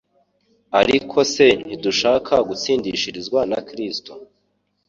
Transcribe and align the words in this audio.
Ariko 0.79 1.17
se 1.33 1.45
ntidushaka 1.65 2.33
gutsindishirizwa 2.47 3.39
na 3.51 3.59
Kristo 3.67 4.11